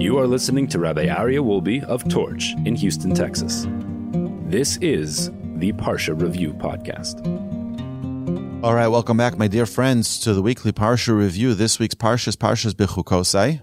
[0.00, 3.66] You are listening to Rabbi Aryeh Wolbe of Torch in Houston, Texas.
[4.46, 7.20] This is the Parsha Review Podcast.
[8.64, 11.52] All right, welcome back, my dear friends, to the weekly Parsha Review.
[11.52, 13.60] This week's Parsha is Parshas Bechukosai.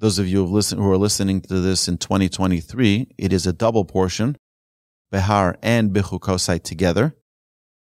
[0.00, 4.36] Those of you who are listening to this in 2023, it is a double portion,
[5.12, 7.14] Behar and Bechukosai together.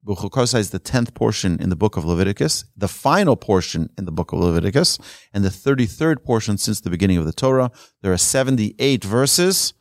[0.07, 4.13] Bechukosai is the 10th portion in the book of Leviticus, the final portion in the
[4.13, 4.99] book of Leviticus,
[5.33, 7.71] and the 33rd portion since the beginning of the Torah.
[8.03, 9.73] There are 78 verses,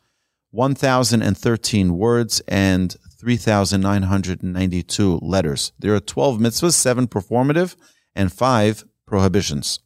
[0.50, 5.72] 1,013 words, and 3,992 letters.
[5.78, 7.76] There are 12 mitzvahs, 7 performative,
[8.14, 9.80] and 5 prohibitions.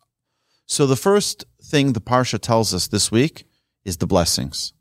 [0.66, 3.44] So the first thing the Parsha tells us this week
[3.84, 4.72] is the blessings.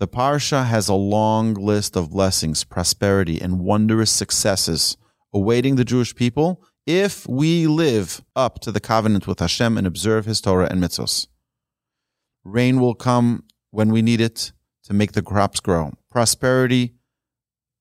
[0.00, 4.96] The Parsha has a long list of blessings, prosperity, and wondrous successes
[5.30, 10.24] awaiting the Jewish people if we live up to the covenant with Hashem and observe
[10.24, 11.26] His Torah and mitzvos.
[12.44, 14.52] Rain will come when we need it
[14.84, 15.92] to make the crops grow.
[16.10, 16.94] Prosperity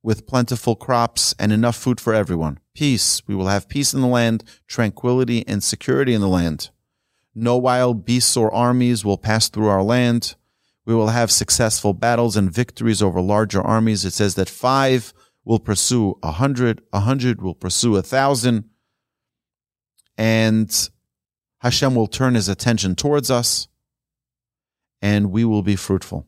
[0.03, 2.59] with plentiful crops and enough food for everyone.
[2.75, 3.25] Peace.
[3.27, 6.69] We will have peace in the land, tranquility and security in the land.
[7.33, 10.35] No wild beasts or armies will pass through our land.
[10.89, 14.05] We will have successful battles and victories over larger armies.
[14.05, 15.13] It says that five
[15.45, 18.63] will pursue a hundred, a hundred will pursue a thousand,
[20.17, 20.89] and
[21.59, 23.67] Hashem will turn his attention towards us,
[24.99, 26.25] and we will be fruitful.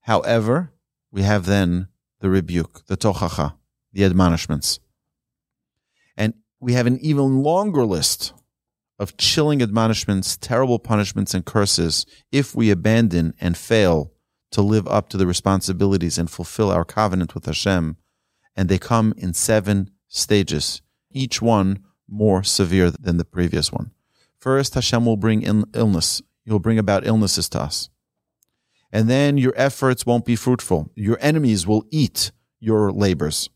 [0.00, 0.72] However,
[1.12, 1.88] we have then
[2.20, 3.56] the rebuke, the tochacha,
[3.92, 4.80] the admonishments.
[6.16, 8.32] And we have an even longer list
[8.98, 14.12] of chilling admonishments, terrible punishments, and curses if we abandon and fail
[14.52, 17.96] to live up to the responsibilities and fulfill our covenant with Hashem.
[18.54, 23.90] And they come in seven stages, each one more severe than the previous one.
[24.38, 26.22] First, Hashem will bring in illness.
[26.44, 27.88] He'll bring about illnesses to us.
[28.92, 30.92] And then your efforts won't be fruitful.
[30.94, 33.50] Your enemies will eat your labors.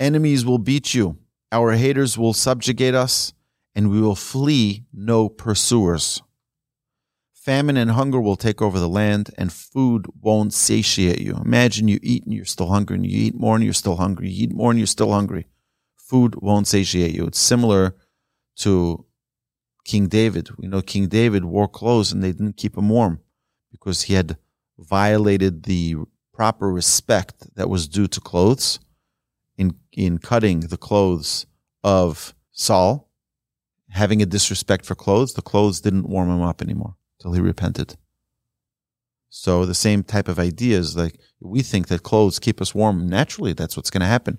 [0.00, 1.18] Enemies will beat you.
[1.52, 3.34] Our haters will subjugate us
[3.76, 6.22] and we will flee no pursuers.
[7.34, 11.36] Famine and hunger will take over the land, and food won't satiate you.
[11.36, 14.30] Imagine you eat and you're still hungry, and you eat more and you're still hungry.
[14.30, 15.46] You eat more and you're still hungry.
[15.94, 17.26] Food won't satiate you.
[17.26, 17.94] It's similar
[18.56, 19.04] to
[19.84, 20.48] King David.
[20.56, 23.20] We know King David wore clothes and they didn't keep him warm
[23.70, 24.38] because he had
[24.78, 25.96] violated the
[26.32, 28.80] proper respect that was due to clothes
[29.58, 31.46] in, in cutting the clothes
[31.84, 33.05] of Saul
[33.96, 37.96] having a disrespect for clothes, the clothes didn't warm him up anymore till he repented.
[39.28, 43.52] So the same type of ideas, like we think that clothes keep us warm naturally.
[43.52, 44.38] That's what's going to happen.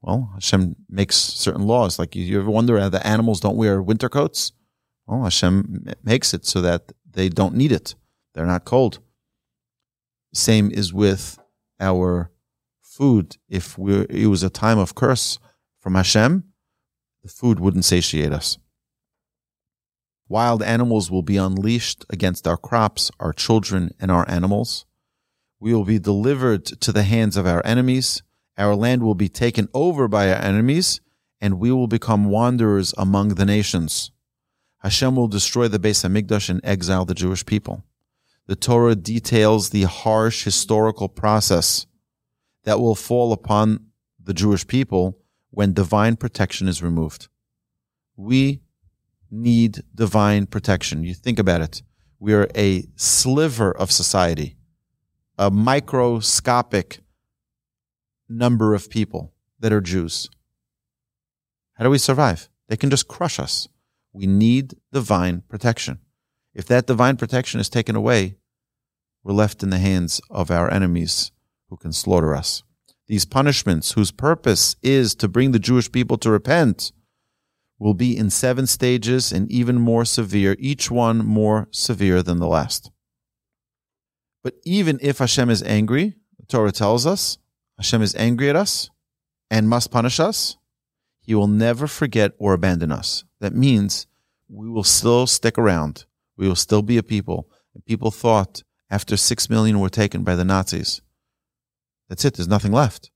[0.00, 1.98] Well, Hashem makes certain laws.
[1.98, 4.52] Like you, ever wonder how the animals don't wear winter coats?
[5.06, 7.94] Well, Hashem makes it so that they don't need it.
[8.34, 8.98] They're not cold.
[10.32, 11.38] Same is with
[11.78, 12.30] our
[12.80, 13.36] food.
[13.48, 15.38] If we it was a time of curse
[15.80, 16.44] from Hashem,
[17.22, 18.58] the food wouldn't satiate us.
[20.32, 24.86] Wild animals will be unleashed against our crops, our children, and our animals.
[25.60, 28.22] We will be delivered to the hands of our enemies.
[28.56, 31.02] Our land will be taken over by our enemies,
[31.38, 34.10] and we will become wanderers among the nations.
[34.78, 37.84] Hashem will destroy the Beis Hamikdash and exile the Jewish people.
[38.46, 41.86] The Torah details the harsh historical process
[42.64, 43.88] that will fall upon
[44.18, 45.18] the Jewish people
[45.50, 47.28] when divine protection is removed.
[48.16, 48.61] We
[49.32, 51.02] need divine protection.
[51.02, 51.82] You think about it.
[52.20, 54.56] We are a sliver of society,
[55.38, 57.00] a microscopic
[58.28, 60.28] number of people that are Jews.
[61.74, 62.48] How do we survive?
[62.68, 63.68] They can just crush us.
[64.12, 65.98] We need divine protection.
[66.54, 68.36] If that divine protection is taken away,
[69.24, 71.32] we're left in the hands of our enemies
[71.70, 72.62] who can slaughter us.
[73.08, 76.92] These punishments, whose purpose is to bring the Jewish people to repent,
[77.82, 82.46] will be in seven stages and even more severe, each one more severe than the
[82.46, 82.92] last.
[84.44, 87.38] But even if Hashem is angry, the Torah tells us,
[87.78, 88.88] Hashem is angry at us
[89.50, 90.56] and must punish us,
[91.22, 93.24] he will never forget or abandon us.
[93.40, 94.06] That means
[94.48, 96.04] we will still stick around.
[96.36, 97.48] We will still be a people.
[97.74, 101.02] And people thought after six million were taken by the Nazis,
[102.08, 103.10] that's it, there's nothing left.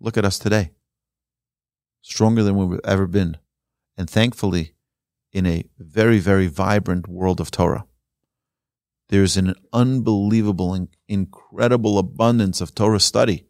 [0.00, 0.70] Look at us today.
[2.00, 3.36] Stronger than we've ever been
[3.96, 4.74] and thankfully
[5.32, 7.86] in a very, very vibrant world of Torah.
[9.08, 13.46] There's an unbelievable and incredible abundance of Torah study,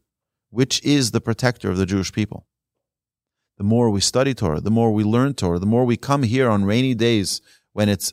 [0.50, 2.46] which is the protector of the Jewish people.
[3.56, 6.50] The more we study Torah, the more we learn Torah, the more we come here
[6.50, 7.40] on rainy days
[7.72, 8.12] when it's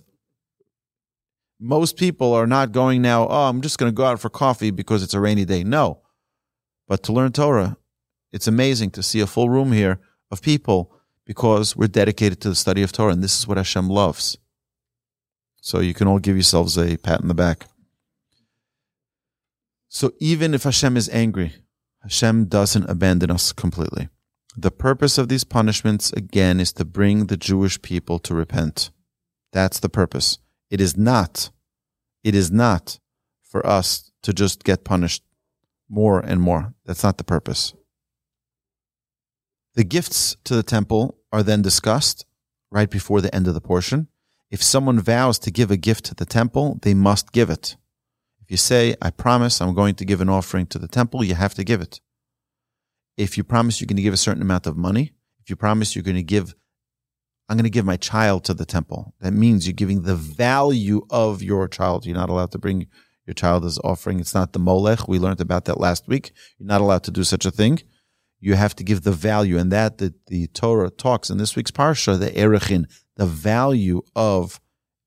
[1.60, 4.72] Most people are not going now, oh, I'm just going to go out for coffee
[4.72, 5.64] because it's a rainy day.
[5.64, 6.02] No.
[6.88, 7.78] But to learn Torah,
[8.32, 10.00] it's amazing to see a full room here
[10.32, 10.94] of people
[11.26, 14.38] because we're dedicated to the study of Torah, and this is what Hashem loves.
[15.62, 17.68] So you can all give yourselves a pat in the back.
[19.88, 21.54] So even if Hashem is angry,
[22.02, 24.10] Hashem doesn't abandon us completely.
[24.58, 28.92] The purpose of these punishments, again, is to bring the Jewish people to repent.
[29.52, 30.40] That's the purpose.
[30.70, 31.50] It is not,
[32.24, 33.00] it is not
[33.42, 35.24] for us to just get punished
[35.88, 36.74] more and more.
[36.86, 37.74] That's not the purpose.
[39.76, 42.26] The gifts to the temple are then discussed
[42.72, 44.08] right before the end of the portion.
[44.52, 47.76] If someone vows to give a gift to the temple, they must give it.
[48.40, 51.34] If you say, I promise I'm going to give an offering to the temple, you
[51.34, 52.02] have to give it.
[53.18, 55.96] If you promise you're going to give a certain amount of money, if you promise
[55.96, 56.54] you're going to give,
[57.50, 61.02] I'm going to give my child to the temple, that means you're giving the value
[61.10, 62.06] of your child.
[62.06, 62.88] You're not allowed to bring
[63.26, 64.20] your child as offering.
[64.20, 65.08] It's not the molech.
[65.08, 66.32] We learned about that last week.
[66.60, 67.80] You're not allowed to do such a thing.
[68.46, 71.72] You have to give the value, and that the, the Torah talks in this week's
[71.72, 74.60] parsha, the erechin, the value of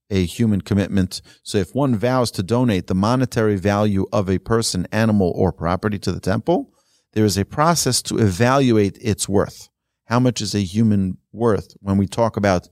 [0.09, 1.21] a human commitment.
[1.43, 5.99] So if one vows to donate the monetary value of a person, animal, or property
[5.99, 6.73] to the temple,
[7.12, 9.69] there is a process to evaluate its worth.
[10.06, 12.71] How much is a human worth when we talk about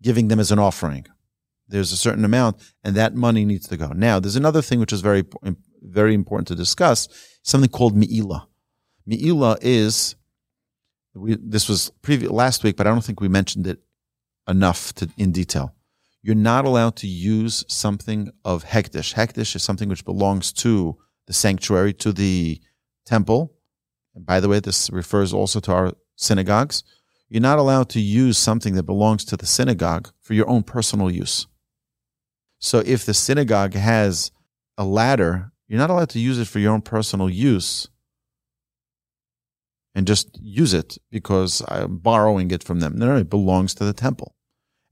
[0.00, 1.06] giving them as an offering?
[1.66, 3.88] There's a certain amount, and that money needs to go.
[3.88, 5.24] Now, there's another thing which is very,
[5.82, 7.08] very important to discuss.
[7.42, 8.46] Something called mi'ilah.
[9.06, 10.16] Mi'ilah is
[11.14, 13.80] we, this was previous last week, but I don't think we mentioned it
[14.48, 15.74] enough to, in detail.
[16.22, 19.14] You're not allowed to use something of hekdesh.
[19.14, 20.96] Hekdesh is something which belongs to
[21.26, 22.60] the sanctuary, to the
[23.04, 23.52] temple.
[24.14, 26.82] And by the way, this refers also to our synagogues.
[27.28, 31.10] You're not allowed to use something that belongs to the synagogue for your own personal
[31.10, 31.46] use.
[32.58, 34.30] So if the synagogue has
[34.78, 37.88] a ladder, you're not allowed to use it for your own personal use
[39.94, 42.96] and just use it because I'm borrowing it from them.
[42.96, 44.34] No, no, it belongs to the temple.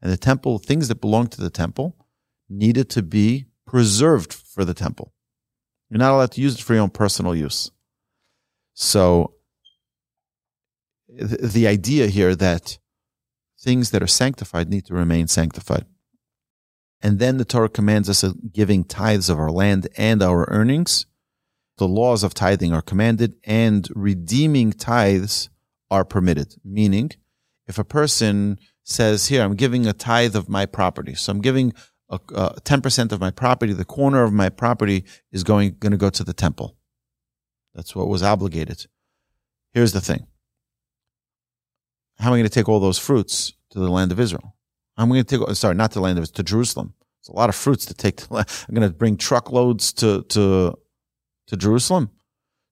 [0.00, 1.96] And the temple, things that belong to the temple
[2.48, 5.12] needed to be preserved for the temple.
[5.90, 7.70] You're not allowed to use it for your own personal use.
[8.74, 9.34] So
[11.08, 12.78] the idea here that
[13.60, 15.84] things that are sanctified need to remain sanctified.
[17.00, 21.06] And then the Torah commands us giving tithes of our land and our earnings
[21.78, 25.48] the laws of tithing are commanded and redeeming tithes
[25.90, 26.54] are permitted.
[26.64, 27.10] Meaning,
[27.66, 31.72] if a person says, Here, I'm giving a tithe of my property, so I'm giving
[32.08, 35.98] a, a 10% of my property, the corner of my property is going, going to
[35.98, 36.76] go to the temple.
[37.74, 38.86] That's what was obligated.
[39.72, 40.26] Here's the thing
[42.18, 44.56] How am I going to take all those fruits to the land of Israel?
[44.96, 46.94] I'm going to take, sorry, not to the land of Israel, to Jerusalem.
[47.20, 48.16] It's a lot of fruits to take.
[48.18, 50.76] To, I'm going to bring truckloads to, to
[51.52, 52.10] to Jerusalem.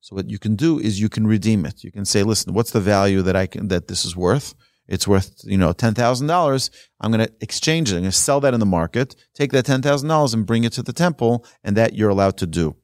[0.01, 1.85] So what you can do is you can redeem it.
[1.85, 4.55] You can say, listen, what's the value that I can, that this is worth?
[4.89, 6.71] It's worth, you know, $10,000.
[7.01, 7.97] I'm going to exchange it.
[7.97, 10.83] I'm going to sell that in the market, take that $10,000 and bring it to
[10.83, 11.45] the temple.
[11.63, 12.77] And that you're allowed to do.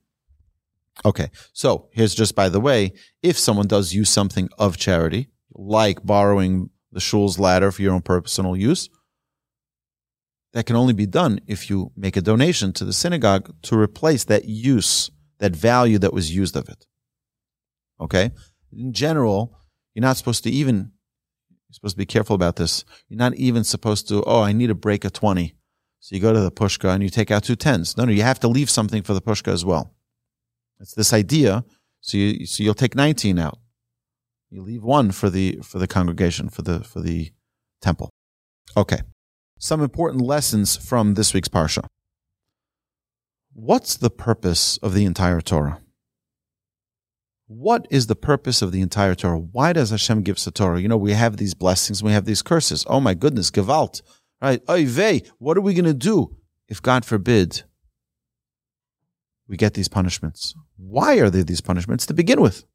[1.04, 1.30] Okay.
[1.52, 6.70] So here's just by the way, if someone does use something of charity, like borrowing
[6.92, 8.90] the shul's ladder for your own personal use,
[10.52, 14.24] that can only be done if you make a donation to the synagogue to replace
[14.24, 16.86] that use that value that was used of it.
[18.00, 18.30] Okay?
[18.72, 19.56] In general,
[19.94, 20.92] you're not supposed to even,
[21.48, 22.84] you're supposed to be careful about this.
[23.08, 25.54] You're not even supposed to, oh, I need a break of 20.
[26.00, 27.96] So you go to the pushka and you take out two tens.
[27.96, 29.94] No, no, you have to leave something for the pushka as well.
[30.78, 31.64] It's this idea.
[32.00, 33.58] So you, so you'll take 19 out.
[34.50, 37.32] You leave one for the, for the congregation, for the, for the
[37.80, 38.10] temple.
[38.76, 39.00] Okay.
[39.58, 41.86] Some important lessons from this week's Parsha.
[43.58, 45.80] What's the purpose of the entire Torah?
[47.46, 49.38] What is the purpose of the entire Torah?
[49.38, 50.78] Why does Hashem give us the Torah?
[50.78, 52.84] You know, we have these blessings, we have these curses.
[52.86, 54.02] Oh my goodness, Gewalt.
[54.42, 54.60] Right?
[54.68, 56.36] Oy what are we going to do
[56.68, 57.62] if God forbid
[59.48, 60.54] we get these punishments?
[60.76, 62.66] Why are there these punishments to begin with?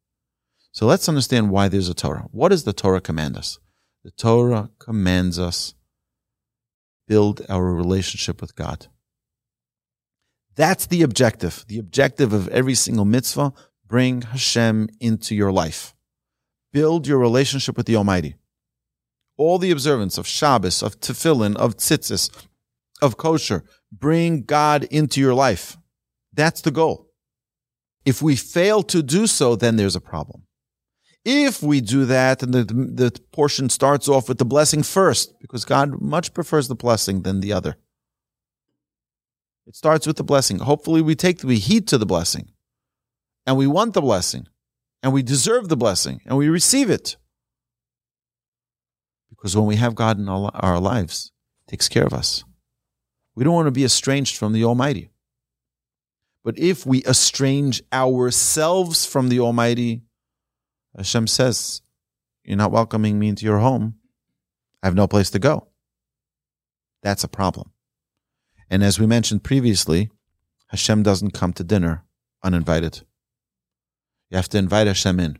[0.71, 2.27] So let's understand why there's a Torah.
[2.31, 3.59] What does the Torah command us?
[4.03, 5.75] The Torah commands us
[7.07, 8.87] build our relationship with God.
[10.61, 11.65] That's the objective.
[11.67, 13.51] The objective of every single mitzvah,
[13.87, 15.95] bring Hashem into your life.
[16.71, 18.35] Build your relationship with the Almighty.
[19.37, 22.29] All the observance of Shabbos, of Tefillin, of Tzitzis,
[23.01, 25.77] of kosher, bring God into your life.
[26.31, 27.09] That's the goal.
[28.05, 30.43] If we fail to do so, then there's a problem.
[31.25, 35.65] If we do that, and the, the portion starts off with the blessing first, because
[35.65, 37.77] God much prefers the blessing than the other.
[39.67, 40.59] It starts with the blessing.
[40.59, 42.51] Hopefully, we take we heed to the blessing,
[43.45, 44.47] and we want the blessing,
[45.03, 47.17] and we deserve the blessing, and we receive it.
[49.29, 51.31] Because when we have God in our, lives,
[51.67, 52.43] takes care of us.
[53.33, 55.09] We don't want to be estranged from the Almighty.
[56.43, 60.01] But if we estrange ourselves from the Almighty,
[60.95, 61.81] Hashem says,
[62.43, 63.95] You're not welcoming me into your home.
[64.83, 65.67] I have no place to go.
[67.03, 67.71] That's a problem.
[68.71, 70.09] And as we mentioned previously,
[70.67, 72.05] Hashem doesn't come to dinner
[72.41, 73.01] uninvited.
[74.29, 75.37] You have to invite Hashem in.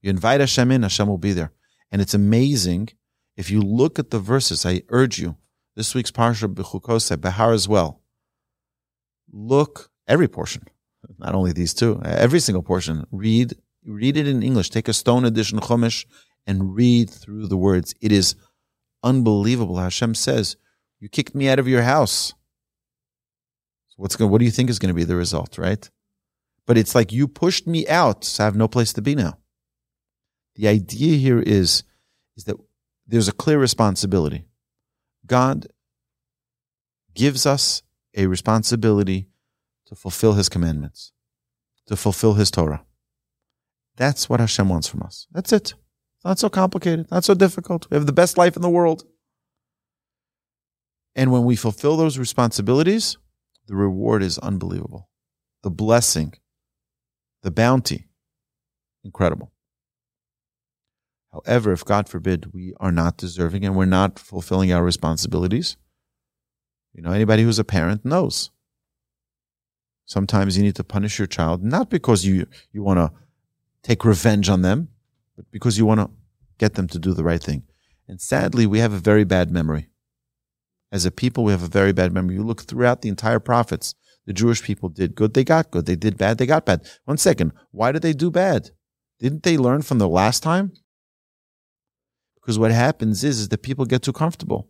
[0.00, 1.52] You invite Hashem in, Hashem will be there.
[1.92, 2.88] And it's amazing
[3.36, 4.64] if you look at the verses.
[4.64, 5.36] I urge you,
[5.74, 8.00] this week's Parsha Bechukosai, Behar as well.
[9.30, 10.62] Look every portion,
[11.18, 13.06] not only these two, every single portion.
[13.10, 13.52] Read,
[13.84, 14.70] read it in English.
[14.70, 16.06] Take a stone edition Chumash
[16.46, 17.94] and read through the words.
[18.00, 18.34] It is
[19.02, 19.76] unbelievable.
[19.76, 20.56] Hashem says,
[21.00, 22.32] "You kicked me out of your house."
[23.96, 24.30] What's going?
[24.30, 25.88] What do you think is going to be the result, right?
[26.66, 29.38] But it's like you pushed me out, so I have no place to be now.
[30.56, 31.82] The idea here is,
[32.36, 32.56] is that
[33.06, 34.46] there's a clear responsibility.
[35.26, 35.66] God
[37.14, 37.82] gives us
[38.16, 39.28] a responsibility
[39.86, 41.12] to fulfill His commandments,
[41.86, 42.84] to fulfill His Torah.
[43.96, 45.26] That's what Hashem wants from us.
[45.32, 45.74] That's it.
[46.16, 47.88] It's not so complicated, not so difficult.
[47.90, 49.04] We have the best life in the world.
[51.14, 53.16] And when we fulfill those responsibilities,
[53.66, 55.08] the reward is unbelievable.
[55.62, 56.34] The blessing,
[57.42, 58.06] the bounty,
[59.04, 59.52] incredible.
[61.32, 65.76] However, if God forbid we are not deserving and we're not fulfilling our responsibilities,
[66.94, 68.50] you know, anybody who's a parent knows.
[70.06, 73.12] Sometimes you need to punish your child, not because you, you want to
[73.82, 74.88] take revenge on them,
[75.36, 76.10] but because you want to
[76.58, 77.64] get them to do the right thing.
[78.08, 79.88] And sadly, we have a very bad memory.
[80.92, 82.36] As a people, we have a very bad memory.
[82.36, 83.94] You look throughout the entire prophets.
[84.26, 85.86] The Jewish people did good, they got good.
[85.86, 86.86] They did bad, they got bad.
[87.04, 87.52] One second.
[87.70, 88.70] Why did they do bad?
[89.20, 90.72] Didn't they learn from the last time?
[92.34, 94.68] Because what happens is, is that people get too comfortable.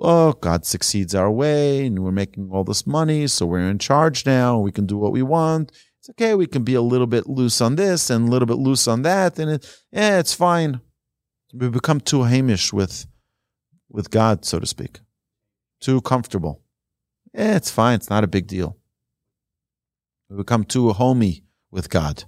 [0.00, 3.26] Oh, God succeeds our way and we're making all this money.
[3.26, 4.58] So we're in charge now.
[4.58, 5.72] We can do what we want.
[6.00, 6.34] It's okay.
[6.34, 9.02] We can be a little bit loose on this and a little bit loose on
[9.02, 9.38] that.
[9.38, 10.80] And it, yeah, it's fine.
[11.54, 13.06] We become too hamish with,
[13.88, 15.00] with God, so to speak.
[15.86, 16.62] Too comfortable.
[17.32, 17.94] Yeah, it's fine.
[17.94, 18.76] It's not a big deal.
[20.28, 22.24] We become too homey with God.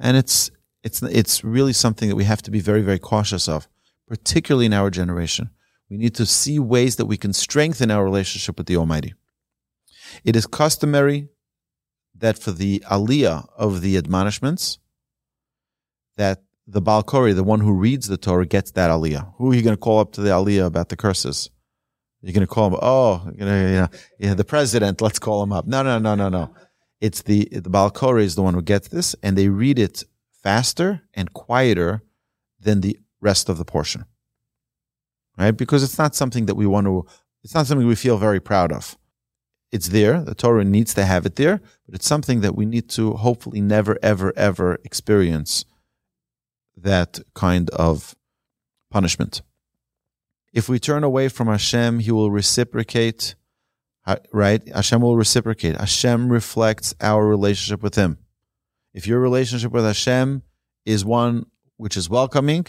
[0.00, 0.50] And it's,
[0.82, 3.68] it's, it's really something that we have to be very, very cautious of
[4.08, 5.50] particularly in our generation.
[5.88, 9.14] We need to see ways that we can strengthen our relationship with the Almighty.
[10.24, 11.28] It is customary
[12.16, 14.80] that for the aliyah of the admonishments,
[16.16, 19.32] that the Balkori, the one who reads the Torah, gets that aliyah.
[19.36, 21.50] Who are you going to call up to the aliyah about the curses?
[22.20, 25.52] You're going to call him, oh, you know, know, yeah, the president, let's call him
[25.52, 25.66] up.
[25.66, 26.54] No, no, no, no, no.
[27.00, 30.02] It's the, the Balkori is the one who gets this, and they read it
[30.42, 32.02] faster and quieter
[32.58, 34.04] than the rest of the portion.
[35.36, 35.52] Right?
[35.52, 37.06] Because it's not something that we want to,
[37.44, 38.96] it's not something we feel very proud of.
[39.70, 40.20] It's there.
[40.22, 43.60] The Torah needs to have it there, but it's something that we need to hopefully
[43.60, 45.64] never, ever, ever experience
[46.76, 48.16] that kind of
[48.90, 49.42] punishment.
[50.52, 53.34] If we turn away from Hashem, He will reciprocate,
[54.06, 54.66] uh, right?
[54.68, 55.76] Hashem will reciprocate.
[55.76, 58.18] Hashem reflects our relationship with Him.
[58.94, 60.42] If your relationship with Hashem
[60.86, 62.66] is one which is welcoming,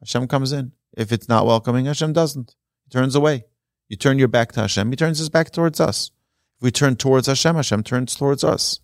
[0.00, 0.72] Hashem comes in.
[0.96, 2.54] If it's not welcoming, Hashem doesn't.
[2.84, 3.44] He turns away.
[3.88, 6.10] You turn your back to Hashem, He turns His back towards us.
[6.58, 8.80] If we turn towards Hashem, Hashem turns towards us.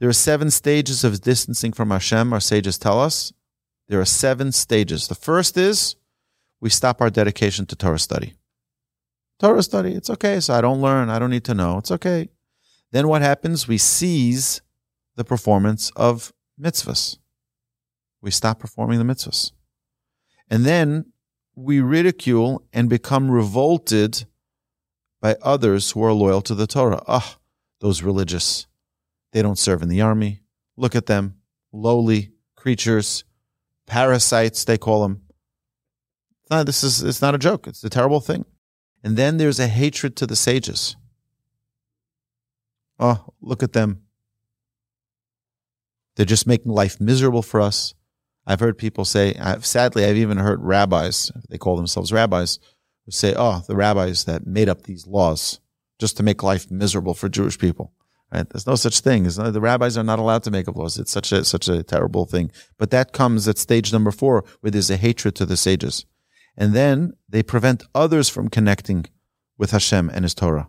[0.00, 3.32] There are seven stages of distancing from Hashem, our sages tell us.
[3.88, 5.08] There are seven stages.
[5.08, 5.96] The first is
[6.60, 8.34] we stop our dedication to Torah study.
[9.38, 10.40] Torah study, it's okay.
[10.40, 11.08] So I don't learn.
[11.08, 11.78] I don't need to know.
[11.78, 12.28] It's okay.
[12.92, 13.66] Then what happens?
[13.66, 14.60] We seize
[15.16, 17.18] the performance of mitzvahs.
[18.20, 19.52] We stop performing the mitzvahs.
[20.48, 21.12] And then
[21.54, 24.26] we ridicule and become revolted
[25.20, 27.02] by others who are loyal to the Torah.
[27.06, 27.38] Ah,
[27.80, 28.66] those religious.
[29.32, 30.42] They don't serve in the army.
[30.76, 31.36] Look at them.
[31.72, 33.24] Lowly creatures,
[33.86, 35.22] parasites, they call them.
[36.50, 37.66] This is it's not a joke.
[37.66, 38.44] It's a terrible thing.
[39.02, 40.96] And then there's a hatred to the sages.
[42.98, 44.02] Oh, look at them.
[46.16, 47.94] They're just making life miserable for us.
[48.46, 52.58] I've heard people say, I've, sadly, I've even heard rabbis, they call themselves rabbis,
[53.06, 55.60] who say, oh, the rabbis that made up these laws
[55.98, 57.92] just to make life miserable for Jewish people.
[58.32, 58.48] Right?
[58.48, 59.24] There's no such thing.
[59.24, 60.98] The rabbis are not allowed to make up laws.
[60.98, 62.50] It's such a, such a terrible thing.
[62.76, 66.04] But that comes at stage number four, where there's a hatred to the sages.
[66.60, 69.06] And then they prevent others from connecting
[69.56, 70.68] with Hashem and His Torah.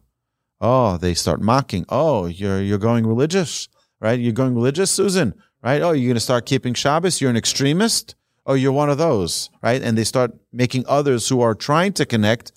[0.62, 1.86] Oh, they start mocking.
[1.89, 3.67] Oh, you're you're going religious,
[4.00, 4.17] right?
[4.17, 5.81] You're going religious, Susan, right?
[5.81, 7.19] Oh, you're going to start keeping Shabbos.
[7.19, 8.15] You're an extremist.
[8.45, 9.81] Oh, you're one of those, right?
[9.81, 12.53] And they start making others who are trying to connect,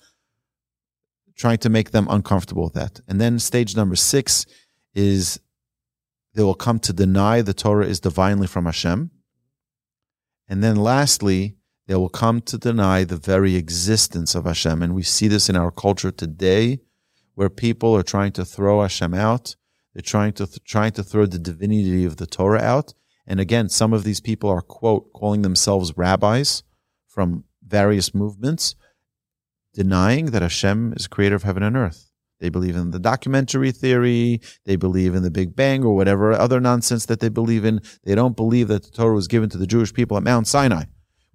[1.35, 3.01] trying to make them uncomfortable with that.
[3.05, 4.45] And then stage number six
[4.93, 5.41] is
[6.35, 9.11] they will come to deny the Torah is divinely from Hashem.
[10.47, 14.81] And then lastly, they will come to deny the very existence of Hashem.
[14.81, 16.79] And we see this in our culture today
[17.35, 19.55] where people are trying to throw Hashem out.
[19.93, 22.93] They're trying to, th- trying to throw the divinity of the Torah out.
[23.27, 26.63] And again, some of these people are, quote, calling themselves rabbis
[27.07, 28.75] from various movements,
[29.73, 32.11] denying that Hashem is creator of heaven and earth.
[32.39, 34.41] They believe in the documentary theory.
[34.65, 37.81] They believe in the Big Bang or whatever other nonsense that they believe in.
[38.03, 40.83] They don't believe that the Torah was given to the Jewish people at Mount Sinai,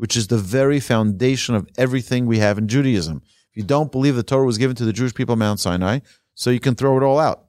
[0.00, 3.21] which is the very foundation of everything we have in Judaism.
[3.50, 5.99] If you don't believe the Torah was given to the Jewish people at Mount Sinai,
[6.33, 7.45] so you can throw it all out.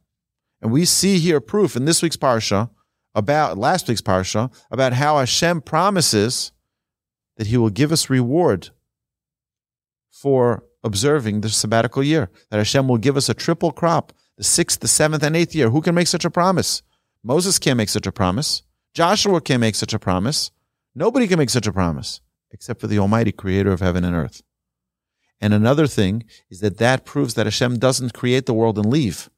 [0.61, 2.69] And we see here proof in this week's parsha
[3.15, 6.51] about last week's parsha about how Hashem promises
[7.37, 8.71] that He will give us reward
[10.09, 12.29] for observing the sabbatical year.
[12.49, 15.69] That Hashem will give us a triple crop, the sixth, the seventh, and eighth year.
[15.69, 16.81] Who can make such a promise?
[17.23, 18.63] Moses can't make such a promise.
[18.93, 20.51] Joshua can't make such a promise.
[20.93, 22.19] Nobody can make such a promise
[22.51, 24.41] except for the Almighty Creator of heaven and earth.
[25.39, 29.29] And another thing is that that proves that Hashem doesn't create the world and leave.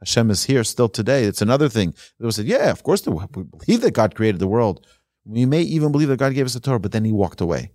[0.00, 1.24] Hashem is here still today.
[1.24, 1.94] It's another thing.
[2.20, 4.86] They said, yeah, of course, we believe that God created the world.
[5.24, 7.72] We may even believe that God gave us the Torah, but then he walked away.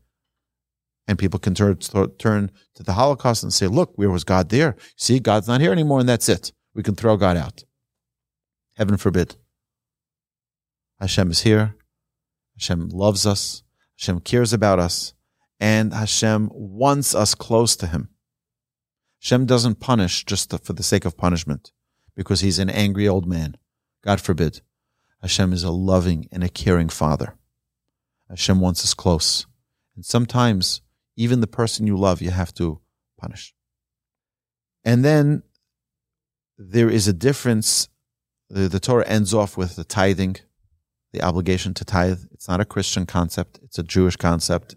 [1.07, 4.75] And people can turn, turn to the Holocaust and say, look, where was God there?
[4.95, 6.53] See, God's not here anymore, and that's it.
[6.75, 7.63] We can throw God out.
[8.77, 9.35] Heaven forbid.
[10.99, 11.75] Hashem is here.
[12.55, 13.63] Hashem loves us.
[14.01, 15.13] Hashem cares about us.
[15.59, 18.09] And Hashem wants us close to Him.
[19.21, 21.71] Hashem doesn't punish just for the sake of punishment
[22.15, 23.57] because He's an angry old man.
[24.03, 24.61] God forbid.
[25.21, 27.35] Hashem is a loving and a caring Father.
[28.27, 29.45] Hashem wants us close.
[29.95, 30.81] And sometimes
[31.15, 32.81] even the person you love, you have to
[33.19, 33.53] punish.
[34.83, 35.43] And then
[36.57, 37.87] there is a difference.
[38.49, 40.37] The, the Torah ends off with the tithing,
[41.11, 42.21] the obligation to tithe.
[42.31, 44.75] It's not a Christian concept, it's a Jewish concept.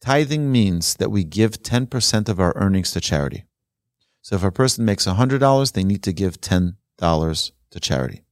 [0.00, 3.44] Tithing means that we give 10% of our earnings to charity.
[4.20, 8.24] So if a person makes $100, they need to give $10 to charity.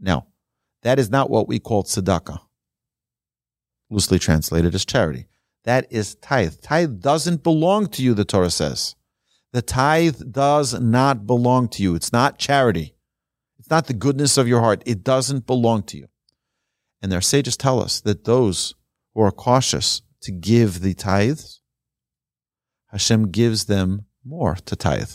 [0.00, 0.26] Now,
[0.82, 2.40] that is not what we call tzedakah,
[3.88, 5.28] loosely translated as charity.
[5.64, 6.54] That is tithe.
[6.60, 8.96] Tithe doesn't belong to you, the Torah says.
[9.52, 11.94] The tithe does not belong to you.
[11.94, 12.95] It's not charity.
[13.66, 14.84] It's not the goodness of your heart.
[14.86, 16.06] It doesn't belong to you.
[17.02, 18.76] And their sages tell us that those
[19.12, 21.60] who are cautious to give the tithes,
[22.92, 25.10] Hashem gives them more to tithe.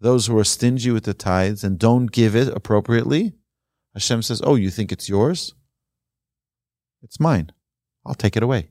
[0.00, 3.34] Those who are stingy with the tithes and don't give it appropriately,
[3.94, 5.54] Hashem says, Oh, you think it's yours?
[7.04, 7.52] It's mine.
[8.04, 8.70] I'll take it away.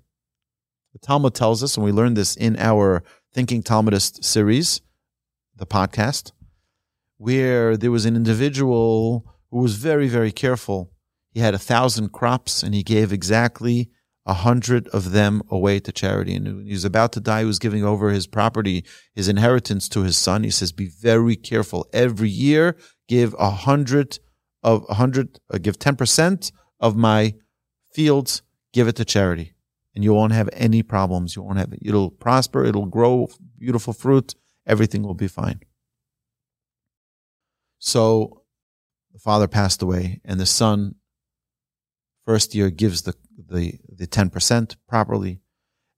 [0.91, 3.01] The Talmud tells us, and we learned this in our
[3.33, 4.81] Thinking Talmudist series,
[5.55, 6.33] the podcast,
[7.21, 10.91] where there was an individual who was very, very careful.
[11.29, 13.91] He had a thousand crops and he gave exactly
[14.25, 16.33] a hundred of them away to charity.
[16.33, 19.87] And when he was about to die, he was giving over his property, his inheritance
[19.89, 20.43] to his son.
[20.43, 21.87] He says, be very careful.
[21.93, 22.75] Every year,
[23.07, 24.17] give a hundred
[24.63, 27.35] of a hundred, uh, give 10% of my
[27.93, 28.41] fields,
[28.73, 29.53] give it to charity
[29.93, 31.35] and you won't have any problems.
[31.35, 31.79] You won't have it.
[31.83, 32.63] It'll prosper.
[32.65, 33.27] It'll grow
[33.59, 34.33] beautiful fruit.
[34.65, 35.59] Everything will be fine.
[37.83, 38.43] So
[39.11, 40.95] the father passed away and the son
[42.25, 45.41] first year gives the, the, the 10% properly.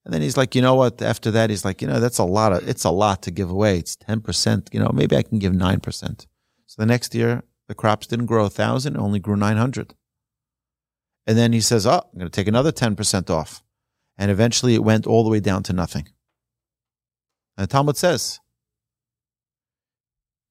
[0.05, 1.01] And then he's like, you know what?
[1.01, 3.49] After that, he's like, you know, that's a lot of, it's a lot to give
[3.49, 3.77] away.
[3.77, 4.73] It's 10%.
[4.73, 6.27] You know, maybe I can give 9%.
[6.65, 9.93] So the next year, the crops didn't grow a thousand, only grew 900.
[11.27, 13.63] And then he says, oh, I'm going to take another 10% off
[14.17, 16.07] and eventually it went all the way down to nothing.
[17.57, 18.39] And the Talmud says,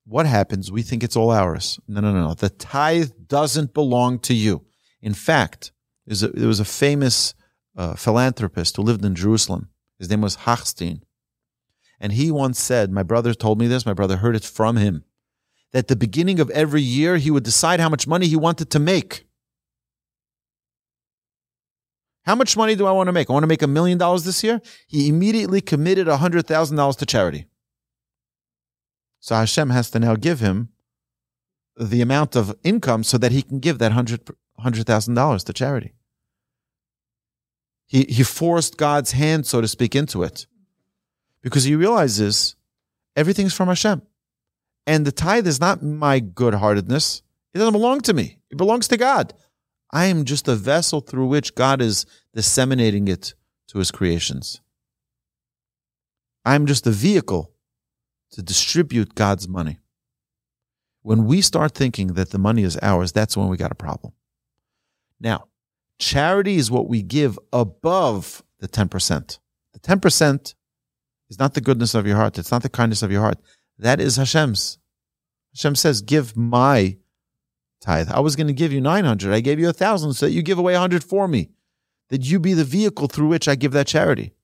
[0.04, 0.72] what happens?
[0.72, 1.78] We think it's all ours.
[1.86, 2.34] No, no, no, no.
[2.34, 4.64] The tithe doesn't belong to you.
[5.00, 5.72] In fact,
[6.06, 7.34] there was a famous
[7.76, 9.68] uh, philanthropist who lived in Jerusalem.
[9.98, 11.02] His name was Hachstein.
[12.00, 15.04] And he once said, my brother told me this, my brother heard it from him,
[15.72, 18.80] that the beginning of every year he would decide how much money he wanted to
[18.80, 19.24] make.
[22.24, 23.30] How much money do I want to make?
[23.30, 24.60] I want to make a million dollars this year.
[24.86, 27.46] He immediately committed a hundred thousand dollars to charity.
[29.22, 30.70] So Hashem has to now give him
[31.76, 35.52] the amount of income so that he can give that hundred hundred thousand dollars to
[35.52, 35.94] charity.
[37.86, 40.46] He he forced God's hand, so to speak, into it.
[41.40, 42.56] Because he realizes
[43.14, 44.02] everything's from Hashem.
[44.88, 47.22] And the tithe is not my good heartedness.
[47.54, 48.38] It doesn't belong to me.
[48.50, 49.34] It belongs to God.
[49.92, 53.34] I am just a vessel through which God is disseminating it
[53.68, 54.60] to his creations.
[56.44, 57.51] I'm just a vehicle
[58.32, 59.78] to distribute God's money.
[61.02, 64.12] When we start thinking that the money is ours, that's when we got a problem.
[65.20, 65.46] Now,
[65.98, 69.38] charity is what we give above the 10%.
[69.72, 70.54] The 10%
[71.28, 72.38] is not the goodness of your heart.
[72.38, 73.38] It's not the kindness of your heart.
[73.78, 74.78] That is Hashem's.
[75.54, 76.96] Hashem says, give my
[77.80, 78.10] tithe.
[78.10, 79.32] I was going to give you 900.
[79.32, 81.50] I gave you a thousand so that you give away 100 for me.
[82.10, 84.34] That you be the vehicle through which I give that charity.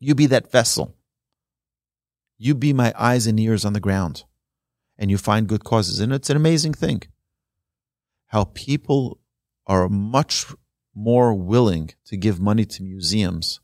[0.00, 0.95] You be that vessel.
[2.38, 4.24] You be my eyes and ears on the ground.
[4.98, 6.00] And you find good causes.
[6.00, 7.02] And it's an amazing thing
[8.28, 9.20] how people
[9.66, 10.46] are much
[10.94, 13.60] more willing to give money to museums.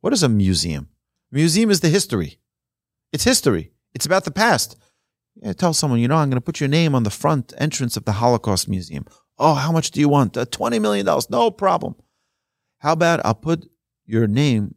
[0.00, 0.88] What is a museum?
[1.32, 2.38] Museum is the history.
[3.12, 3.72] It's history.
[3.94, 4.76] It's about the past.
[5.34, 7.96] Yeah, tell someone, you know, I'm going to put your name on the front entrance
[7.96, 9.06] of the Holocaust Museum.
[9.38, 10.36] Oh, how much do you want?
[10.36, 11.06] Uh, $20 million.
[11.28, 11.96] No problem.
[12.78, 13.68] How about I'll put
[14.06, 14.76] your name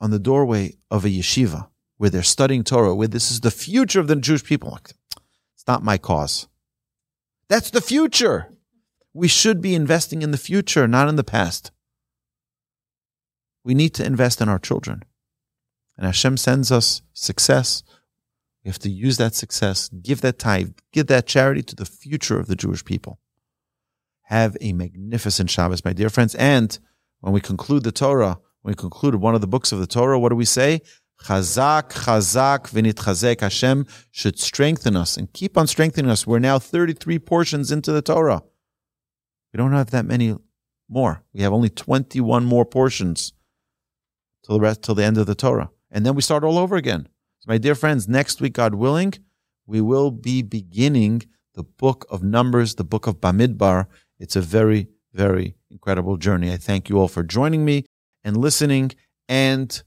[0.00, 1.68] on the doorway of a yeshiva
[2.02, 4.76] where they're studying Torah, where this is the future of the Jewish people.
[4.76, 6.48] It's not my cause.
[7.48, 8.48] That's the future.
[9.14, 11.70] We should be investing in the future, not in the past.
[13.62, 15.04] We need to invest in our children.
[15.96, 17.84] And Hashem sends us success.
[18.64, 22.40] We have to use that success, give that tithe, give that charity to the future
[22.40, 23.20] of the Jewish people.
[24.22, 26.34] Have a magnificent Shabbos, my dear friends.
[26.34, 26.76] And
[27.20, 30.18] when we conclude the Torah, when we conclude one of the books of the Torah,
[30.18, 30.80] what do we say?
[31.24, 33.40] Chazak, chazak, vinit chazek.
[33.40, 36.26] Hashem should strengthen us and keep on strengthening us.
[36.26, 38.42] We're now 33 portions into the Torah.
[39.52, 40.36] We don't have that many
[40.88, 41.22] more.
[41.32, 43.32] We have only 21 more portions
[44.44, 45.70] till the rest, till the end of the Torah.
[45.90, 47.08] And then we start all over again.
[47.38, 49.14] So my dear friends, next week, God willing,
[49.66, 51.22] we will be beginning
[51.54, 53.86] the book of Numbers, the book of Bamidbar.
[54.18, 56.52] It's a very, very incredible journey.
[56.52, 57.84] I thank you all for joining me
[58.24, 58.92] and listening
[59.28, 59.82] and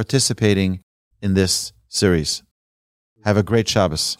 [0.00, 0.80] participating
[1.20, 2.42] in this series.
[3.22, 4.16] Have a great Shabbos.